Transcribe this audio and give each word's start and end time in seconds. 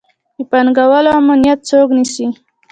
د 0.37 0.39
پانګوالو 0.51 1.11
امنیت 1.19 1.59
څوک 1.69 1.89
نیسي؟ 1.97 2.25